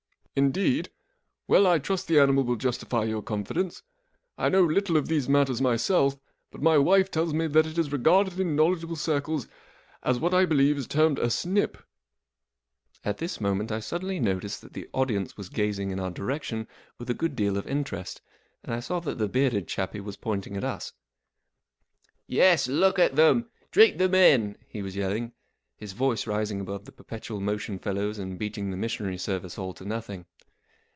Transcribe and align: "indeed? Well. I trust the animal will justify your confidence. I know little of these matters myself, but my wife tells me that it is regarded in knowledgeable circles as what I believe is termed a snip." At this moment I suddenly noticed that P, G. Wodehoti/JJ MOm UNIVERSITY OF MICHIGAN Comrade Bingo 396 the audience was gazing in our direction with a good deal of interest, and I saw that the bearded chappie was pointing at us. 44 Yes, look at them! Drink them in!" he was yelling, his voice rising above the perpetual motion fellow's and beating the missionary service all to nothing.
"indeed? 0.41 0.89
Well. 1.45 1.67
I 1.67 1.77
trust 1.77 2.07
the 2.07 2.17
animal 2.17 2.45
will 2.45 2.55
justify 2.55 3.03
your 3.03 3.21
confidence. 3.21 3.83
I 4.37 4.47
know 4.47 4.63
little 4.63 4.95
of 4.95 5.09
these 5.09 5.27
matters 5.27 5.61
myself, 5.61 6.17
but 6.51 6.61
my 6.61 6.77
wife 6.77 7.11
tells 7.11 7.33
me 7.33 7.47
that 7.47 7.67
it 7.67 7.77
is 7.77 7.91
regarded 7.91 8.39
in 8.39 8.55
knowledgeable 8.55 8.95
circles 8.95 9.49
as 10.03 10.21
what 10.21 10.33
I 10.33 10.45
believe 10.45 10.77
is 10.77 10.87
termed 10.87 11.19
a 11.19 11.29
snip." 11.29 11.77
At 13.03 13.17
this 13.17 13.41
moment 13.41 13.73
I 13.73 13.81
suddenly 13.81 14.21
noticed 14.21 14.61
that 14.61 14.71
P, 14.71 14.83
G. 14.83 14.85
Wodehoti/JJ 14.85 14.87
MOm 14.87 14.87
UNIVERSITY 14.87 14.87
OF 14.87 14.87
MICHIGAN 14.87 14.87
Comrade 14.87 14.87
Bingo 14.87 14.87
396 14.87 14.87
the 14.87 14.89
audience 14.97 15.37
was 15.37 15.49
gazing 15.49 15.91
in 15.91 15.99
our 15.99 16.11
direction 16.11 16.67
with 16.97 17.09
a 17.09 17.13
good 17.13 17.35
deal 17.35 17.57
of 17.57 17.67
interest, 17.67 18.21
and 18.63 18.73
I 18.73 18.79
saw 18.79 18.99
that 19.01 19.17
the 19.17 19.27
bearded 19.27 19.67
chappie 19.67 19.99
was 19.99 20.15
pointing 20.17 20.55
at 20.55 20.63
us. 20.63 20.93
44 22.25 22.25
Yes, 22.27 22.67
look 22.69 22.97
at 22.97 23.17
them! 23.17 23.49
Drink 23.71 23.97
them 23.97 24.15
in!" 24.15 24.57
he 24.69 24.81
was 24.81 24.95
yelling, 24.95 25.33
his 25.75 25.93
voice 25.93 26.27
rising 26.27 26.61
above 26.61 26.85
the 26.85 26.91
perpetual 26.91 27.39
motion 27.41 27.79
fellow's 27.79 28.19
and 28.19 28.37
beating 28.37 28.69
the 28.69 28.77
missionary 28.77 29.17
service 29.17 29.57
all 29.57 29.73
to 29.73 29.83
nothing. 29.83 30.23